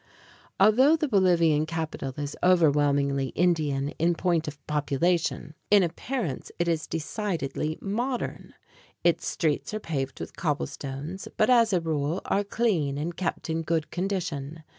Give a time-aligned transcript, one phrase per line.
[0.59, 6.87] Although the Bolivian capital is overwhelmingly Indian in point of population, in appearance it is
[6.87, 8.55] decidedly modern.
[9.03, 13.61] Its streets are paved with cobblestones, but as a rule are clean and kept in
[13.61, 14.63] good condition.